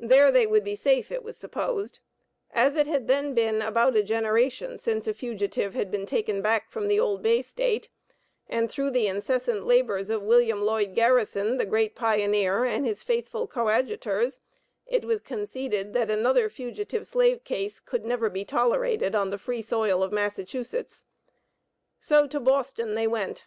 [0.00, 2.00] There they would be safe, it was supposed,
[2.50, 6.72] as it had then been about a generation since a fugitive had been taken back
[6.72, 7.88] from the old Bay State,
[8.48, 13.46] and through the incessant labors of William Lloyd Garrison, the great pioneer, and his faithful
[13.46, 14.40] coadjutors,
[14.86, 19.62] it was conceded that another fugitive slave case could never be tolerated on the free
[19.62, 21.04] soil of Massachusetts.
[22.00, 23.44] So to Boston they went.